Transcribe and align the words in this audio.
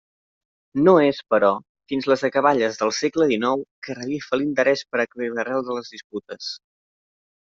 No 0.85 0.93
és, 1.07 1.17
però, 1.33 1.51
fins 1.91 2.07
a 2.07 2.11
les 2.13 2.23
acaballes 2.29 2.79
del 2.79 2.93
segle 3.01 3.27
dinou 3.33 3.61
que 3.87 3.97
revifa 3.99 4.41
l'interès 4.41 4.83
per 4.93 5.01
aclarir 5.03 5.31
l'arrel 5.35 5.65
de 5.69 5.77
les 5.79 5.93
disputes. 5.97 6.49